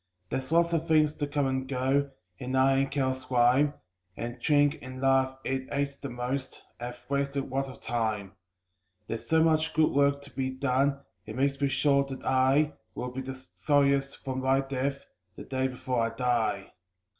There's 0.31 0.51
lots 0.51 0.73
of 0.73 0.87
things 0.87 1.13
to 1.17 1.27
come 1.27 1.45
and 1.45 1.67
go, 1.67 2.09
and 2.39 2.57
I, 2.57 2.77
in 2.77 2.87
careless 2.87 3.29
rhyme, 3.29 3.75
And 4.17 4.39
drink 4.39 4.79
and 4.81 4.99
love 4.99 5.37
(it 5.43 5.69
wastes 5.69 5.97
the 5.99 6.09
most) 6.09 6.59
have 6.79 6.97
wasted 7.07 7.51
lots 7.51 7.69
of 7.69 7.81
time. 7.81 8.31
There's 9.05 9.27
so 9.29 9.43
much 9.43 9.75
good 9.75 9.91
work 9.91 10.23
to 10.23 10.31
be 10.31 10.49
done 10.49 11.01
it 11.27 11.35
makes 11.35 11.61
me 11.61 11.67
sure 11.67 12.03
that 12.05 12.25
I 12.25 12.73
Will 12.95 13.11
be 13.11 13.21
the 13.21 13.35
sorriest 13.35 14.17
for 14.25 14.35
my 14.35 14.61
death, 14.61 15.05
the 15.35 15.43
day 15.43 15.67
before 15.67 16.07
I 16.07 16.09
die. 16.15 16.73